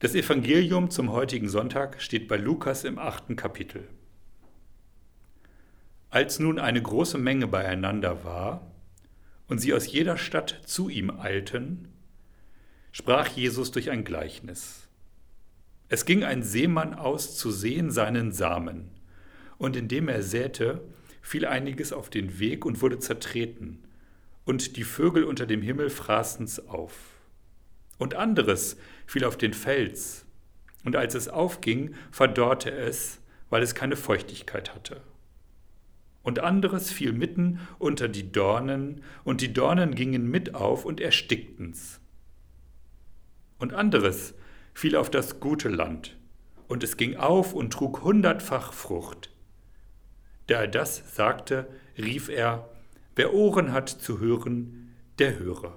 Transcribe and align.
Das 0.00 0.14
Evangelium 0.14 0.90
zum 0.90 1.10
heutigen 1.10 1.48
Sonntag 1.48 2.00
steht 2.00 2.28
bei 2.28 2.36
Lukas 2.36 2.84
im 2.84 3.00
achten 3.00 3.34
Kapitel. 3.34 3.88
Als 6.08 6.38
nun 6.38 6.60
eine 6.60 6.80
große 6.80 7.18
Menge 7.18 7.48
beieinander 7.48 8.22
war 8.22 8.70
und 9.48 9.58
sie 9.58 9.74
aus 9.74 9.90
jeder 9.90 10.16
Stadt 10.16 10.60
zu 10.64 10.88
ihm 10.88 11.10
eilten, 11.10 11.88
sprach 12.92 13.26
Jesus 13.26 13.72
durch 13.72 13.90
ein 13.90 14.04
Gleichnis. 14.04 14.86
Es 15.88 16.04
ging 16.04 16.22
ein 16.22 16.44
Seemann 16.44 16.94
aus 16.94 17.36
zu 17.36 17.50
sehen 17.50 17.90
seinen 17.90 18.30
Samen, 18.30 18.92
und 19.56 19.74
indem 19.74 20.06
er 20.06 20.22
säte, 20.22 20.80
fiel 21.22 21.44
einiges 21.44 21.92
auf 21.92 22.08
den 22.08 22.38
Weg 22.38 22.64
und 22.64 22.82
wurde 22.82 23.00
zertreten, 23.00 23.82
und 24.44 24.76
die 24.76 24.84
Vögel 24.84 25.24
unter 25.24 25.44
dem 25.44 25.60
Himmel 25.60 25.90
fraßen's 25.90 26.68
auf 26.68 27.17
und 27.98 28.14
anderes 28.14 28.76
fiel 29.06 29.24
auf 29.24 29.36
den 29.36 29.52
Fels, 29.52 30.24
und 30.84 30.96
als 30.96 31.14
es 31.14 31.28
aufging, 31.28 31.94
verdorrte 32.10 32.70
es, 32.70 33.20
weil 33.50 33.62
es 33.62 33.74
keine 33.74 33.96
Feuchtigkeit 33.96 34.74
hatte. 34.74 35.02
Und 36.22 36.40
anderes 36.40 36.90
fiel 36.90 37.12
mitten 37.12 37.60
unter 37.78 38.08
die 38.08 38.30
Dornen, 38.30 39.02
und 39.24 39.40
die 39.40 39.52
Dornen 39.52 39.94
gingen 39.94 40.30
mit 40.30 40.54
auf 40.54 40.84
und 40.84 41.00
erstickten's. 41.00 42.00
Und 43.58 43.74
anderes 43.74 44.34
fiel 44.74 44.94
auf 44.94 45.10
das 45.10 45.40
gute 45.40 45.68
Land, 45.68 46.16
und 46.68 46.84
es 46.84 46.96
ging 46.96 47.16
auf 47.16 47.54
und 47.54 47.72
trug 47.72 48.02
hundertfach 48.02 48.72
Frucht. 48.72 49.30
Da 50.46 50.62
er 50.62 50.68
das 50.68 51.14
sagte, 51.14 51.66
rief 51.96 52.28
er, 52.28 52.70
Wer 53.16 53.34
Ohren 53.34 53.72
hat 53.72 53.88
zu 53.88 54.20
hören, 54.20 54.94
der 55.18 55.40
höre. 55.40 55.76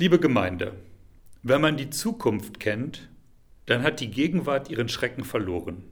Liebe 0.00 0.20
Gemeinde, 0.20 0.74
wenn 1.42 1.60
man 1.60 1.76
die 1.76 1.90
Zukunft 1.90 2.60
kennt, 2.60 3.08
dann 3.66 3.82
hat 3.82 3.98
die 3.98 4.12
Gegenwart 4.12 4.70
ihren 4.70 4.88
Schrecken 4.88 5.24
verloren. 5.24 5.82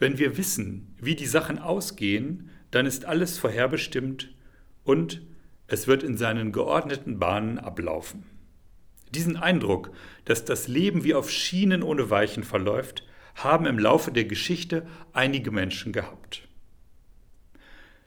Wenn 0.00 0.18
wir 0.18 0.36
wissen, 0.36 0.92
wie 1.00 1.14
die 1.14 1.26
Sachen 1.26 1.60
ausgehen, 1.60 2.50
dann 2.72 2.84
ist 2.84 3.04
alles 3.04 3.38
vorherbestimmt 3.38 4.34
und 4.82 5.22
es 5.68 5.86
wird 5.86 6.02
in 6.02 6.16
seinen 6.16 6.50
geordneten 6.50 7.20
Bahnen 7.20 7.60
ablaufen. 7.60 8.24
Diesen 9.14 9.36
Eindruck, 9.36 9.92
dass 10.24 10.44
das 10.44 10.66
Leben 10.66 11.04
wie 11.04 11.14
auf 11.14 11.30
Schienen 11.30 11.84
ohne 11.84 12.10
Weichen 12.10 12.42
verläuft, 12.42 13.04
haben 13.36 13.66
im 13.66 13.78
Laufe 13.78 14.10
der 14.10 14.24
Geschichte 14.24 14.84
einige 15.12 15.52
Menschen 15.52 15.92
gehabt. 15.92 16.45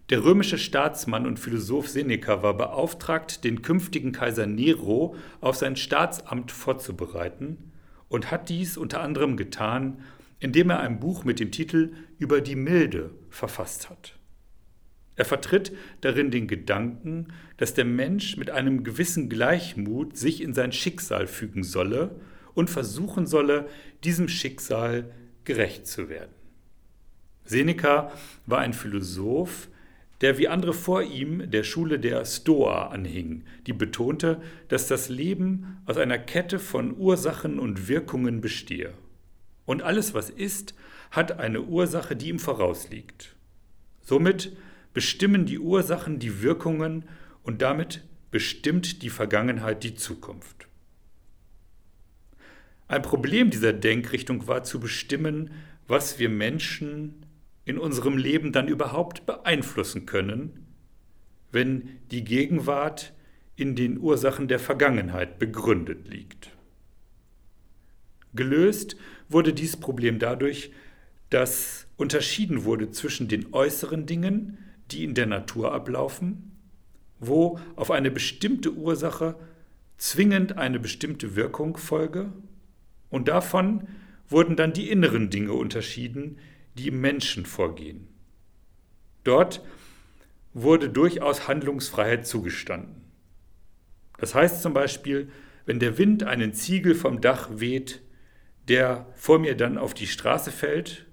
Der 0.09 0.23
römische 0.23 0.57
Staatsmann 0.57 1.27
und 1.27 1.37
Philosoph 1.37 1.87
Seneca 1.87 2.41
war 2.41 2.57
beauftragt, 2.57 3.43
den 3.43 3.61
künftigen 3.61 4.11
Kaiser 4.11 4.47
Nero 4.47 5.15
auf 5.39 5.55
sein 5.55 5.75
Staatsamt 5.75 6.51
vorzubereiten 6.51 7.71
und 8.07 8.31
hat 8.31 8.49
dies 8.49 8.75
unter 8.75 9.01
anderem 9.01 9.37
getan, 9.37 10.01
indem 10.39 10.71
er 10.71 10.79
ein 10.79 10.99
Buch 10.99 11.25
mit 11.25 11.39
dem 11.39 11.51
Titel 11.51 11.93
Über 12.17 12.41
die 12.41 12.55
Milde 12.55 13.11
verfasst 13.29 13.91
hat. 13.91 14.15
Er 15.15 15.25
vertritt 15.25 15.73
darin 16.01 16.31
den 16.31 16.47
Gedanken, 16.47 17.27
dass 17.57 17.75
der 17.75 17.85
Mensch 17.85 18.35
mit 18.35 18.49
einem 18.49 18.83
gewissen 18.83 19.29
Gleichmut 19.29 20.17
sich 20.17 20.41
in 20.41 20.55
sein 20.55 20.71
Schicksal 20.71 21.27
fügen 21.27 21.63
solle 21.63 22.19
und 22.55 22.71
versuchen 22.71 23.27
solle, 23.27 23.67
diesem 24.03 24.27
Schicksal 24.27 25.11
gerecht 25.43 25.85
zu 25.85 26.09
werden. 26.09 26.33
Seneca 27.43 28.11
war 28.47 28.59
ein 28.59 28.73
Philosoph, 28.73 29.67
der 30.21 30.37
wie 30.37 30.47
andere 30.47 30.73
vor 30.73 31.01
ihm 31.03 31.49
der 31.49 31.63
Schule 31.63 31.99
der 31.99 32.25
Stoa 32.25 32.87
anhing, 32.87 33.43
die 33.67 33.73
betonte, 33.73 34.41
dass 34.67 34.87
das 34.87 35.09
Leben 35.09 35.81
aus 35.85 35.97
einer 35.97 36.17
Kette 36.17 36.59
von 36.59 36.97
Ursachen 36.97 37.59
und 37.59 37.87
Wirkungen 37.87 38.41
bestehe. 38.41 38.93
Und 39.65 39.81
alles, 39.81 40.13
was 40.13 40.29
ist, 40.29 40.73
hat 41.11 41.39
eine 41.39 41.61
Ursache, 41.61 42.15
die 42.15 42.29
ihm 42.29 42.39
vorausliegt. 42.39 43.35
Somit 44.01 44.55
bestimmen 44.93 45.45
die 45.45 45.59
Ursachen 45.59 46.19
die 46.19 46.41
Wirkungen 46.41 47.05
und 47.43 47.61
damit 47.61 48.03
bestimmt 48.31 49.01
die 49.01 49.09
Vergangenheit 49.09 49.83
die 49.83 49.95
Zukunft. 49.95 50.67
Ein 52.87 53.03
Problem 53.03 53.51
dieser 53.51 53.73
Denkrichtung 53.73 54.47
war 54.47 54.63
zu 54.63 54.79
bestimmen, 54.79 55.51
was 55.87 56.19
wir 56.19 56.29
Menschen 56.29 57.25
in 57.69 57.77
unserem 57.77 58.17
Leben 58.17 58.51
dann 58.51 58.67
überhaupt 58.67 59.27
beeinflussen 59.27 60.07
können, 60.07 60.65
wenn 61.51 61.99
die 62.09 62.23
Gegenwart 62.23 63.13
in 63.55 63.75
den 63.75 63.99
Ursachen 63.99 64.47
der 64.47 64.57
Vergangenheit 64.57 65.37
begründet 65.37 66.07
liegt. 66.07 66.49
Gelöst 68.33 68.97
wurde 69.27 69.53
dieses 69.53 69.77
Problem 69.77 70.17
dadurch, 70.17 70.71
dass 71.29 71.85
unterschieden 71.95 72.63
wurde 72.63 72.89
zwischen 72.89 73.27
den 73.27 73.53
äußeren 73.53 74.07
Dingen, 74.07 74.57
die 74.89 75.03
in 75.03 75.13
der 75.13 75.27
Natur 75.27 75.71
ablaufen, 75.71 76.53
wo 77.19 77.59
auf 77.75 77.91
eine 77.91 78.09
bestimmte 78.09 78.73
Ursache 78.73 79.35
zwingend 79.97 80.57
eine 80.57 80.79
bestimmte 80.79 81.35
Wirkung 81.35 81.77
folge, 81.77 82.33
und 83.11 83.27
davon 83.27 83.87
wurden 84.27 84.55
dann 84.55 84.73
die 84.73 84.89
inneren 84.89 85.29
Dinge 85.29 85.53
unterschieden, 85.53 86.39
die 86.75 86.87
im 86.87 87.01
Menschen 87.01 87.45
vorgehen. 87.45 88.07
Dort 89.23 89.63
wurde 90.53 90.89
durchaus 90.89 91.47
Handlungsfreiheit 91.47 92.25
zugestanden. 92.25 92.95
Das 94.17 94.35
heißt 94.35 94.61
zum 94.61 94.73
Beispiel, 94.73 95.29
wenn 95.65 95.79
der 95.79 95.97
Wind 95.97 96.23
einen 96.23 96.53
Ziegel 96.53 96.95
vom 96.95 97.21
Dach 97.21 97.49
weht, 97.53 98.01
der 98.67 99.07
vor 99.15 99.39
mir 99.39 99.55
dann 99.55 99.77
auf 99.77 99.93
die 99.93 100.07
Straße 100.07 100.51
fällt, 100.51 101.05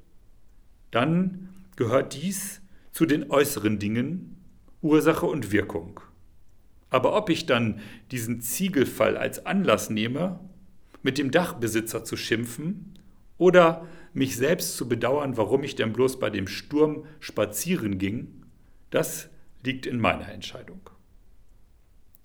dann 0.90 1.48
gehört 1.76 2.14
dies 2.14 2.60
zu 2.92 3.06
den 3.06 3.30
äußeren 3.30 3.78
Dingen, 3.78 4.36
Ursache 4.82 5.26
und 5.26 5.52
Wirkung. 5.52 6.00
Aber 6.90 7.16
ob 7.16 7.28
ich 7.28 7.46
dann 7.46 7.80
diesen 8.10 8.40
Ziegelfall 8.40 9.16
als 9.16 9.44
Anlass 9.44 9.90
nehme, 9.90 10.40
mit 11.02 11.18
dem 11.18 11.30
Dachbesitzer 11.30 12.04
zu 12.04 12.16
schimpfen 12.16 12.98
oder 13.38 13.86
mich 14.16 14.36
selbst 14.36 14.78
zu 14.78 14.88
bedauern, 14.88 15.36
warum 15.36 15.62
ich 15.62 15.74
denn 15.74 15.92
bloß 15.92 16.18
bei 16.18 16.30
dem 16.30 16.48
Sturm 16.48 17.04
spazieren 17.20 17.98
ging, 17.98 18.46
das 18.88 19.28
liegt 19.62 19.84
in 19.84 20.00
meiner 20.00 20.32
Entscheidung. 20.32 20.80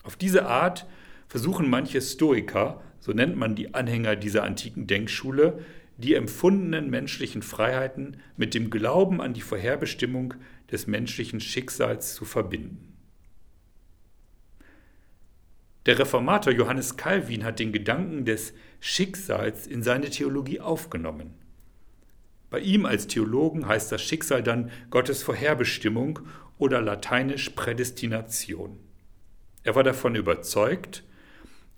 Auf 0.03 0.15
diese 0.15 0.45
Art 0.45 0.87
versuchen 1.27 1.69
manche 1.69 2.01
Stoiker, 2.01 2.81
so 3.01 3.11
nennt 3.11 3.35
man 3.35 3.55
die 3.55 3.73
Anhänger 3.73 4.15
dieser 4.15 4.43
antiken 4.43 4.87
Denkschule, 4.87 5.65
die 5.97 6.15
empfundenen 6.15 6.89
menschlichen 6.89 7.41
Freiheiten 7.41 8.21
mit 8.37 8.53
dem 8.53 8.69
Glauben 8.69 9.19
an 9.19 9.33
die 9.33 9.41
Vorherbestimmung 9.41 10.35
des 10.71 10.87
menschlichen 10.87 11.41
Schicksals 11.41 12.15
zu 12.15 12.23
verbinden. 12.23 12.95
Der 15.85 15.99
Reformator 15.99 16.53
Johannes 16.53 16.95
Calvin 16.95 17.43
hat 17.43 17.59
den 17.59 17.73
Gedanken 17.73 18.23
des 18.23 18.53
Schicksals 18.79 19.67
in 19.67 19.83
seine 19.83 20.09
Theologie 20.09 20.61
aufgenommen. 20.61 21.40
Bei 22.51 22.59
ihm 22.59 22.85
als 22.85 23.07
Theologen 23.07 23.65
heißt 23.65 23.91
das 23.91 24.03
Schicksal 24.03 24.43
dann 24.43 24.71
Gottes 24.89 25.23
Vorherbestimmung 25.23 26.19
oder 26.57 26.81
lateinisch 26.81 27.49
Prädestination. 27.51 28.77
Er 29.63 29.73
war 29.73 29.83
davon 29.83 30.15
überzeugt, 30.15 31.03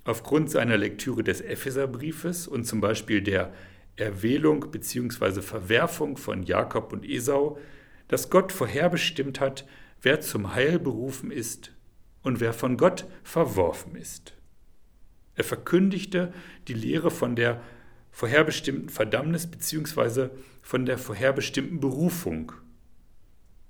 aufgrund 0.04 0.50
seiner 0.50 0.76
Lektüre 0.76 1.24
des 1.24 1.42
Epheserbriefes 1.42 2.48
und 2.48 2.66
zum 2.66 2.82
Beispiel 2.82 3.22
der 3.22 3.54
Erwählung 3.96 4.72
bzw. 4.72 5.42
Verwerfung 5.42 6.18
von 6.18 6.42
Jakob 6.42 6.92
und 6.92 7.08
Esau, 7.08 7.60
dass 8.08 8.32
Gott 8.32 8.52
vorherbestimmt 8.52 9.40
hat, 9.40 9.68
wer 10.02 10.22
zum 10.22 10.56
Heil 10.56 10.80
berufen 10.80 11.30
ist 11.30 11.72
und 12.24 12.40
wer 12.40 12.52
von 12.52 12.78
Gott 12.78 13.06
verworfen 13.24 13.96
ist. 13.96 14.34
Er 15.36 15.44
verkündigte 15.44 16.34
die 16.68 16.74
Lehre 16.74 17.12
von 17.12 17.36
der 17.36 17.62
vorherbestimmten 18.14 18.90
Verdammnis 18.90 19.48
bzw. 19.48 20.30
von 20.62 20.86
der 20.86 20.98
vorherbestimmten 20.98 21.82
Berufung 21.82 22.54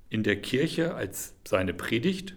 in 0.09 0.21
der 0.21 0.35
Kirche 0.35 0.93
als 0.93 1.33
seine 1.47 1.73
Predigt. 1.73 2.35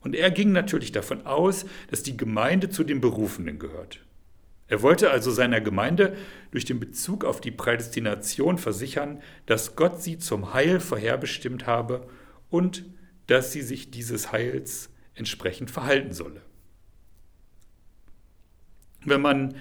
Und 0.00 0.14
er 0.14 0.30
ging 0.30 0.52
natürlich 0.52 0.92
davon 0.92 1.26
aus, 1.26 1.64
dass 1.88 2.02
die 2.02 2.16
Gemeinde 2.16 2.68
zu 2.68 2.84
den 2.84 3.00
Berufenen 3.00 3.58
gehört. 3.58 4.00
Er 4.66 4.82
wollte 4.82 5.10
also 5.10 5.30
seiner 5.30 5.60
Gemeinde 5.60 6.16
durch 6.50 6.64
den 6.64 6.80
Bezug 6.80 7.24
auf 7.24 7.40
die 7.40 7.50
Prädestination 7.50 8.58
versichern, 8.58 9.22
dass 9.46 9.76
Gott 9.76 10.02
sie 10.02 10.18
zum 10.18 10.52
Heil 10.52 10.80
vorherbestimmt 10.80 11.66
habe 11.66 12.08
und 12.50 12.84
dass 13.28 13.52
sie 13.52 13.62
sich 13.62 13.90
dieses 13.90 14.32
Heils 14.32 14.90
entsprechend 15.14 15.70
verhalten 15.70 16.12
solle. 16.12 16.42
Wenn 19.04 19.20
man 19.20 19.54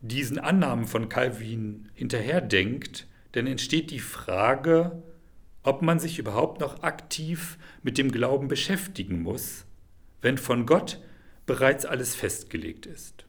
diesen 0.00 0.38
Annahmen 0.38 0.86
von 0.86 1.08
Calvin 1.08 1.88
hinterherdenkt, 1.94 3.06
dann 3.32 3.46
entsteht 3.46 3.90
die 3.90 4.00
Frage, 4.00 5.02
ob 5.62 5.82
man 5.82 5.98
sich 5.98 6.18
überhaupt 6.18 6.60
noch 6.60 6.82
aktiv 6.82 7.58
mit 7.82 7.98
dem 7.98 8.12
Glauben 8.12 8.48
beschäftigen 8.48 9.22
muss, 9.22 9.66
wenn 10.22 10.38
von 10.38 10.64
Gott 10.64 11.00
bereits 11.44 11.84
alles 11.84 12.14
festgelegt 12.14 12.86
ist. 12.86 13.26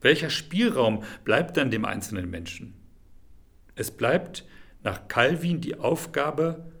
Welcher 0.00 0.30
Spielraum 0.30 1.04
bleibt 1.24 1.56
dann 1.56 1.70
dem 1.70 1.84
einzelnen 1.84 2.28
Menschen? 2.28 2.74
Es 3.76 3.90
bleibt 3.90 4.44
nach 4.82 5.06
Calvin 5.08 5.60
die 5.60 5.78
Aufgabe, 5.78 6.72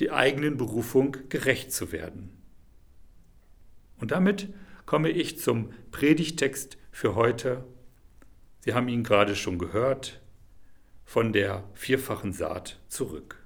die 0.00 0.10
eigenen 0.10 0.56
Berufung 0.56 1.16
gerecht 1.28 1.72
zu 1.72 1.92
werden. 1.92 2.30
Und 3.98 4.10
damit 4.10 4.52
komme 4.86 5.10
ich 5.10 5.38
zum 5.38 5.70
Predigtext 5.90 6.76
für 6.90 7.14
heute. 7.14 7.64
Sie 8.64 8.72
haben 8.72 8.88
ihn 8.88 9.04
gerade 9.04 9.36
schon 9.36 9.58
gehört, 9.58 10.22
von 11.04 11.34
der 11.34 11.68
vierfachen 11.74 12.32
Saat 12.32 12.80
zurück. 12.88 13.44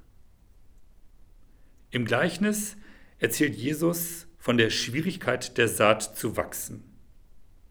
Im 1.90 2.04
Gleichnis 2.04 2.76
erzählt 3.18 3.56
Jesus 3.56 4.28
von 4.38 4.58
der 4.58 4.70
Schwierigkeit 4.70 5.58
der 5.58 5.66
Saat 5.66 6.16
zu 6.16 6.36
wachsen. 6.36 6.84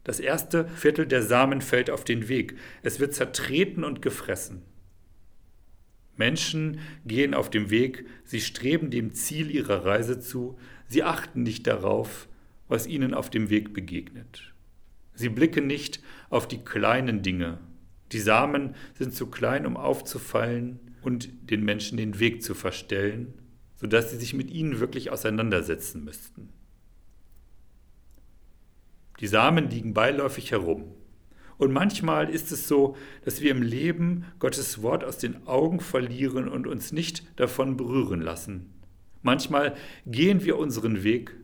Das 0.04 0.20
erste 0.20 0.68
Viertel 0.68 1.06
der 1.06 1.22
Samen 1.22 1.62
fällt 1.62 1.88
auf 1.88 2.04
den 2.04 2.28
Weg. 2.28 2.58
Es 2.82 3.00
wird 3.00 3.14
zertreten 3.14 3.82
und 3.82 4.02
gefressen. 4.02 4.60
Menschen 6.18 6.80
gehen 7.06 7.32
auf 7.32 7.48
dem 7.48 7.70
Weg, 7.70 8.04
sie 8.26 8.42
streben 8.42 8.90
dem 8.90 9.14
Ziel 9.14 9.50
ihrer 9.50 9.86
Reise 9.86 10.20
zu, 10.20 10.58
sie 10.86 11.02
achten 11.02 11.44
nicht 11.44 11.66
darauf, 11.66 12.28
was 12.68 12.86
ihnen 12.86 13.14
auf 13.14 13.30
dem 13.30 13.48
Weg 13.48 13.72
begegnet. 13.72 14.52
Sie 15.18 15.30
blicken 15.30 15.66
nicht 15.66 16.00
auf 16.30 16.46
die 16.46 16.58
kleinen 16.58 17.22
Dinge. 17.22 17.58
Die 18.12 18.20
Samen 18.20 18.76
sind 18.94 19.12
zu 19.12 19.26
klein, 19.26 19.66
um 19.66 19.76
aufzufallen 19.76 20.78
und 21.02 21.28
den 21.50 21.64
Menschen 21.64 21.98
den 21.98 22.20
Weg 22.20 22.44
zu 22.44 22.54
verstellen, 22.54 23.34
sodass 23.74 24.12
sie 24.12 24.16
sich 24.16 24.32
mit 24.32 24.48
ihnen 24.48 24.78
wirklich 24.78 25.10
auseinandersetzen 25.10 26.04
müssten. 26.04 26.50
Die 29.18 29.26
Samen 29.26 29.68
liegen 29.68 29.92
beiläufig 29.92 30.52
herum. 30.52 30.94
Und 31.56 31.72
manchmal 31.72 32.30
ist 32.30 32.52
es 32.52 32.68
so, 32.68 32.96
dass 33.24 33.40
wir 33.40 33.50
im 33.50 33.62
Leben 33.62 34.24
Gottes 34.38 34.82
Wort 34.82 35.02
aus 35.02 35.18
den 35.18 35.48
Augen 35.48 35.80
verlieren 35.80 36.48
und 36.48 36.68
uns 36.68 36.92
nicht 36.92 37.24
davon 37.34 37.76
berühren 37.76 38.20
lassen. 38.20 38.72
Manchmal 39.22 39.74
gehen 40.06 40.44
wir 40.44 40.58
unseren 40.58 41.02
Weg 41.02 41.34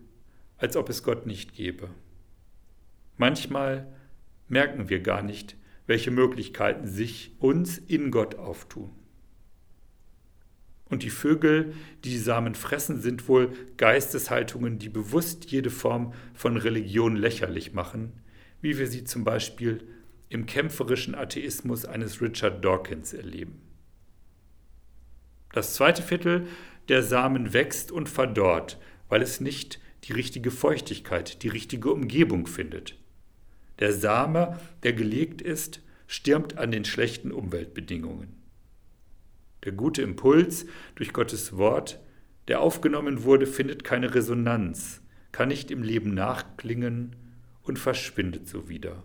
als 0.59 0.77
ob 0.77 0.89
es 0.89 1.03
Gott 1.03 1.27
nicht 1.27 1.55
gäbe. 1.55 1.91
Manchmal 3.17 3.93
merken 4.49 4.89
wir 4.89 5.01
gar 5.01 5.23
nicht, 5.23 5.57
welche 5.87 6.11
Möglichkeiten 6.11 6.87
sich 6.87 7.37
uns 7.39 7.79
in 7.79 8.11
Gott 8.11 8.37
auftun. 8.37 8.91
Und 10.87 11.03
die 11.03 11.11
Vögel, 11.11 11.75
die 12.05 12.11
die 12.11 12.19
Samen 12.19 12.55
fressen, 12.55 13.01
sind 13.01 13.29
wohl 13.29 13.53
Geisteshaltungen, 13.77 14.79
die 14.79 14.89
bewusst 14.89 15.51
jede 15.51 15.71
Form 15.71 16.13
von 16.35 16.57
Religion 16.57 17.17
lächerlich 17.17 17.73
machen, 17.73 18.13
wie 18.61 18.79
wir 18.79 18.87
sie 18.87 19.05
zum 19.05 19.25
Beispiel 19.25 19.87
im 20.29 20.47
kämpferischen 20.47 21.15
Atheismus 21.15 21.85
eines 21.85 22.21
Richard 22.21 22.65
Dawkins 22.65 23.13
erleben. 23.13 23.61
Das 25.53 25.75
zweite 25.75 26.03
Viertel 26.03 26.47
der 26.89 27.03
Samen 27.03 27.53
wächst 27.53 27.93
und 27.93 28.09
verdorrt, 28.09 28.79
weil 29.09 29.23
es 29.23 29.41
nicht 29.41 29.81
die 30.05 30.13
richtige 30.13 30.51
Feuchtigkeit, 30.51 31.43
die 31.43 31.49
richtige 31.49 31.91
Umgebung 31.91 32.47
findet. 32.47 32.99
Der 33.79 33.93
Same, 33.93 34.59
der 34.83 34.93
gelegt 34.93 35.43
ist, 35.43 35.81
stirbt 36.07 36.59
an 36.59 36.71
den 36.71 36.85
schlechten 36.85 37.33
Umweltbedingungen. 37.33 38.35
Der 39.65 39.73
gute 39.73 40.03
Impuls 40.03 40.67
durch 40.95 41.13
Gottes 41.13 41.57
Wort, 41.57 41.99
der 42.49 42.61
aufgenommen 42.61 43.25
wurde, 43.25 43.47
findet 43.47 43.83
keine 43.83 44.15
Resonanz, 44.15 45.01
kann 45.33 45.49
nicht 45.49 45.71
im 45.71 45.83
Leben 45.83 46.15
nachklingen 46.15 47.17
und 47.63 47.79
verschwindet 47.79 48.47
so 48.47 48.69
wieder. 48.69 49.03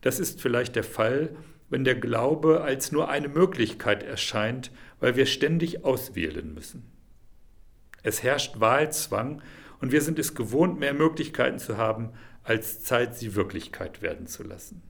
Das 0.00 0.18
ist 0.18 0.40
vielleicht 0.40 0.76
der 0.76 0.84
Fall, 0.84 1.36
wenn 1.68 1.84
der 1.84 1.94
Glaube 1.94 2.62
als 2.62 2.90
nur 2.90 3.10
eine 3.10 3.28
Möglichkeit 3.28 4.02
erscheint, 4.02 4.72
weil 4.98 5.14
wir 5.14 5.26
ständig 5.26 5.84
auswählen 5.84 6.52
müssen. 6.54 6.90
Es 8.02 8.22
herrscht 8.22 8.60
Wahlzwang 8.60 9.42
und 9.80 9.92
wir 9.92 10.00
sind 10.00 10.18
es 10.18 10.34
gewohnt, 10.34 10.80
mehr 10.80 10.94
Möglichkeiten 10.94 11.58
zu 11.58 11.76
haben, 11.76 12.10
als 12.42 12.82
Zeit 12.82 13.16
sie 13.16 13.34
Wirklichkeit 13.34 14.02
werden 14.02 14.26
zu 14.26 14.42
lassen. 14.42 14.82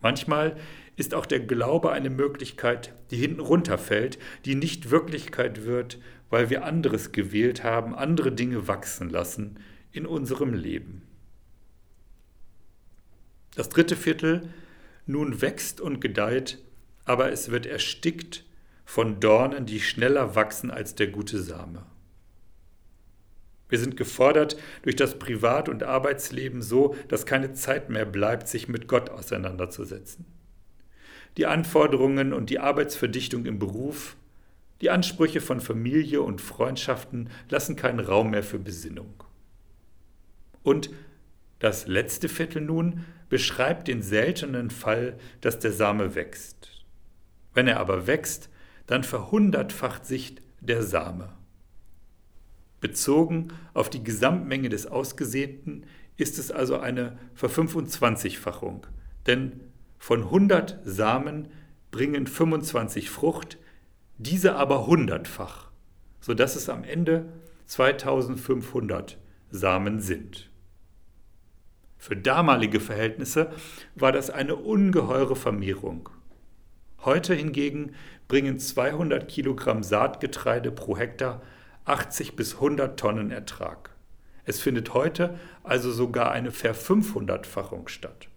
Manchmal 0.00 0.56
ist 0.96 1.14
auch 1.14 1.26
der 1.26 1.40
Glaube 1.40 1.92
eine 1.92 2.10
Möglichkeit, 2.10 2.94
die 3.10 3.16
hinten 3.16 3.40
runterfällt, 3.40 4.18
die 4.44 4.54
nicht 4.54 4.90
Wirklichkeit 4.90 5.64
wird, 5.64 5.98
weil 6.30 6.50
wir 6.50 6.64
anderes 6.64 7.12
gewählt 7.12 7.64
haben, 7.64 7.94
andere 7.94 8.32
Dinge 8.32 8.68
wachsen 8.68 9.10
lassen 9.10 9.58
in 9.92 10.06
unserem 10.06 10.54
Leben. 10.54 11.02
Das 13.56 13.68
dritte 13.68 13.96
Viertel 13.96 14.48
nun 15.06 15.40
wächst 15.40 15.80
und 15.80 16.00
gedeiht, 16.00 16.58
aber 17.04 17.32
es 17.32 17.50
wird 17.50 17.66
erstickt 17.66 18.44
von 18.84 19.20
Dornen, 19.20 19.66
die 19.66 19.80
schneller 19.80 20.34
wachsen 20.34 20.70
als 20.70 20.94
der 20.94 21.08
gute 21.08 21.42
Same. 21.42 21.84
Wir 23.68 23.78
sind 23.78 23.96
gefordert 23.96 24.56
durch 24.82 24.96
das 24.96 25.18
Privat- 25.18 25.68
und 25.68 25.82
Arbeitsleben 25.82 26.62
so, 26.62 26.94
dass 27.08 27.26
keine 27.26 27.52
Zeit 27.52 27.90
mehr 27.90 28.06
bleibt, 28.06 28.48
sich 28.48 28.68
mit 28.68 28.88
Gott 28.88 29.10
auseinanderzusetzen. 29.10 30.24
Die 31.36 31.46
Anforderungen 31.46 32.32
und 32.32 32.50
die 32.50 32.58
Arbeitsverdichtung 32.58 33.46
im 33.46 33.58
Beruf, 33.58 34.16
die 34.80 34.90
Ansprüche 34.90 35.40
von 35.40 35.60
Familie 35.60 36.22
und 36.22 36.40
Freundschaften 36.40 37.30
lassen 37.48 37.76
keinen 37.76 38.00
Raum 38.00 38.30
mehr 38.30 38.42
für 38.42 38.58
Besinnung. 38.58 39.22
Und 40.62 40.90
das 41.58 41.86
letzte 41.86 42.28
Viertel 42.28 42.62
nun 42.62 43.04
beschreibt 43.28 43.88
den 43.88 44.02
seltenen 44.02 44.70
Fall, 44.70 45.18
dass 45.40 45.58
der 45.58 45.72
Same 45.72 46.14
wächst. 46.14 46.84
Wenn 47.54 47.66
er 47.66 47.80
aber 47.80 48.06
wächst, 48.06 48.48
dann 48.86 49.02
verhundertfacht 49.02 50.06
sich 50.06 50.36
der 50.60 50.82
Same. 50.82 51.37
Bezogen 52.80 53.48
auf 53.74 53.90
die 53.90 54.04
Gesamtmenge 54.04 54.68
des 54.68 54.86
Ausgesäten 54.86 55.84
ist 56.16 56.38
es 56.38 56.50
also 56.50 56.78
eine 56.78 57.18
Verfünfundzwanzigfachung, 57.34 58.86
denn 59.26 59.60
von 59.98 60.24
100 60.24 60.78
Samen 60.84 61.48
bringen 61.90 62.26
25 62.26 63.10
Frucht, 63.10 63.58
diese 64.18 64.56
aber 64.56 64.86
hundertfach, 64.86 65.70
sodass 66.20 66.56
es 66.56 66.68
am 66.68 66.84
Ende 66.84 67.32
2500 67.66 69.18
Samen 69.50 70.00
sind. 70.00 70.50
Für 71.96 72.16
damalige 72.16 72.80
Verhältnisse 72.80 73.50
war 73.94 74.12
das 74.12 74.30
eine 74.30 74.56
ungeheure 74.56 75.36
Vermehrung. 75.36 76.08
Heute 77.04 77.34
hingegen 77.34 77.92
bringen 78.28 78.58
200 78.58 79.28
Kilogramm 79.28 79.82
Saatgetreide 79.82 80.70
pro 80.70 80.96
Hektar 80.96 81.42
80 81.88 82.36
bis 82.36 82.54
100 82.54 82.98
Tonnen 82.98 83.30
Ertrag. 83.30 83.90
Es 84.44 84.60
findet 84.60 84.94
heute 84.94 85.38
also 85.62 85.92
sogar 85.92 86.32
eine 86.32 86.52
Ver-500-fachung 86.52 87.88
statt. 87.88 88.28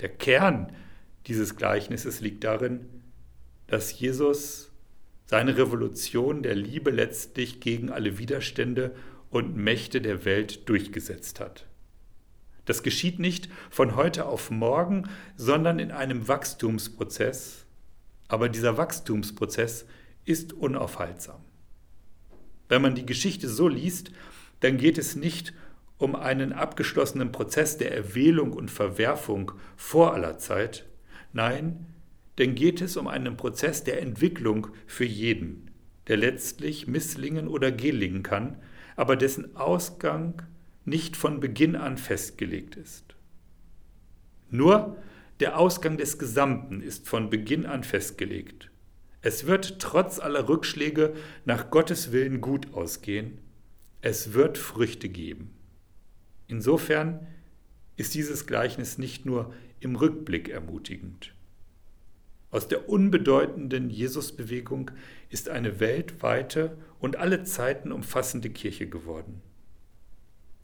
Der 0.00 0.10
Kern 0.10 0.72
dieses 1.26 1.56
Gleichnisses 1.56 2.20
liegt 2.20 2.44
darin, 2.44 3.02
dass 3.66 3.98
Jesus 3.98 4.70
seine 5.24 5.56
Revolution 5.56 6.42
der 6.42 6.54
Liebe 6.54 6.90
letztlich 6.90 7.60
gegen 7.60 7.90
alle 7.90 8.18
Widerstände 8.18 8.94
und 9.30 9.56
Mächte 9.56 10.00
der 10.00 10.24
Welt 10.24 10.68
durchgesetzt 10.68 11.40
hat. 11.40 11.66
Das 12.66 12.82
geschieht 12.82 13.18
nicht 13.18 13.48
von 13.70 13.96
heute 13.96 14.26
auf 14.26 14.50
morgen, 14.50 15.08
sondern 15.36 15.78
in 15.78 15.90
einem 15.90 16.28
Wachstumsprozess. 16.28 17.66
Aber 18.28 18.48
dieser 18.48 18.76
Wachstumsprozess 18.76 19.86
ist 20.24 20.52
unaufhaltsam. 20.52 21.42
Wenn 22.68 22.82
man 22.82 22.94
die 22.94 23.06
Geschichte 23.06 23.48
so 23.48 23.68
liest, 23.68 24.10
dann 24.60 24.76
geht 24.76 24.98
es 24.98 25.16
nicht 25.16 25.52
um 25.98 26.16
einen 26.16 26.52
abgeschlossenen 26.52 27.32
Prozess 27.32 27.76
der 27.78 27.94
Erwählung 27.94 28.52
und 28.52 28.70
Verwerfung 28.70 29.52
vor 29.76 30.14
aller 30.14 30.38
Zeit. 30.38 30.86
Nein, 31.32 31.86
denn 32.38 32.54
geht 32.54 32.80
es 32.80 32.96
um 32.96 33.06
einen 33.06 33.36
Prozess 33.36 33.84
der 33.84 34.02
Entwicklung 34.02 34.68
für 34.86 35.04
jeden, 35.04 35.70
der 36.08 36.16
letztlich 36.16 36.86
misslingen 36.86 37.48
oder 37.48 37.70
gelingen 37.70 38.22
kann, 38.22 38.56
aber 38.96 39.16
dessen 39.16 39.56
Ausgang 39.56 40.42
nicht 40.84 41.16
von 41.16 41.40
Beginn 41.40 41.76
an 41.76 41.96
festgelegt 41.96 42.76
ist. 42.76 43.14
Nur 44.50 44.96
der 45.40 45.58
Ausgang 45.58 45.96
des 45.96 46.18
Gesamten 46.18 46.80
ist 46.80 47.08
von 47.08 47.30
Beginn 47.30 47.66
an 47.66 47.82
festgelegt. 47.82 48.70
Es 49.24 49.46
wird 49.46 49.78
trotz 49.78 50.18
aller 50.18 50.50
Rückschläge 50.50 51.14
nach 51.46 51.70
Gottes 51.70 52.12
Willen 52.12 52.42
gut 52.42 52.74
ausgehen. 52.74 53.38
Es 54.02 54.34
wird 54.34 54.58
Früchte 54.58 55.08
geben. 55.08 55.50
Insofern 56.46 57.26
ist 57.96 58.14
dieses 58.14 58.46
Gleichnis 58.46 58.98
nicht 58.98 59.24
nur 59.24 59.54
im 59.80 59.96
Rückblick 59.96 60.50
ermutigend. 60.50 61.32
Aus 62.50 62.68
der 62.68 62.90
unbedeutenden 62.90 63.88
Jesusbewegung 63.88 64.90
ist 65.30 65.48
eine 65.48 65.80
weltweite 65.80 66.76
und 66.98 67.16
alle 67.16 67.44
Zeiten 67.44 67.92
umfassende 67.92 68.50
Kirche 68.50 68.86
geworden. 68.90 69.40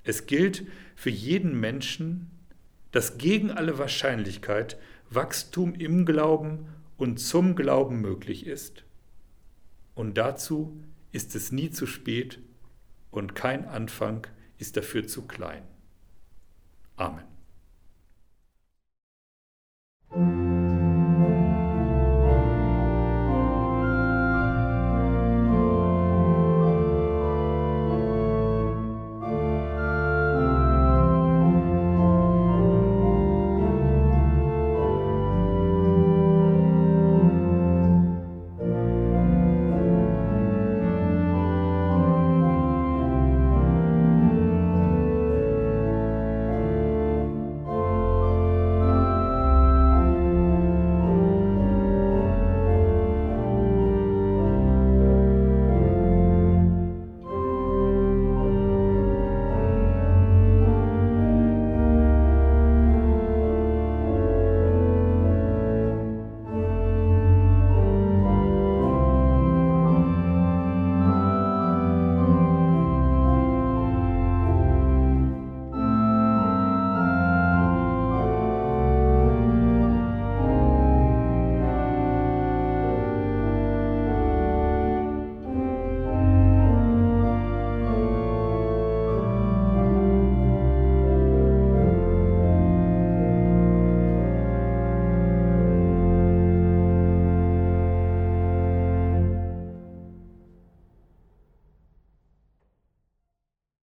Es 0.05 0.27
gilt 0.27 0.67
für 0.97 1.09
jeden 1.09 1.59
Menschen, 1.59 2.31
dass 2.93 3.17
gegen 3.17 3.51
alle 3.51 3.79
Wahrscheinlichkeit 3.79 4.77
Wachstum 5.09 5.75
im 5.75 6.05
Glauben 6.05 6.67
und 7.01 7.17
zum 7.17 7.57
Glauben 7.57 8.03
möglich 8.03 8.47
ist. 8.47 8.85
Und 9.95 10.19
dazu 10.19 10.79
ist 11.13 11.35
es 11.35 11.51
nie 11.51 11.71
zu 11.71 11.87
spät 11.87 12.41
und 13.11 13.35
kein 13.35 13.65
Anfang 13.65 14.27
ist 14.59 14.77
dafür 14.77 15.07
zu 15.07 15.27
klein. 15.27 15.63
Amen. 16.97 17.25